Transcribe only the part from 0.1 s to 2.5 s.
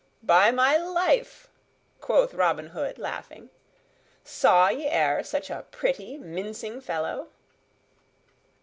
"By my life!" quoth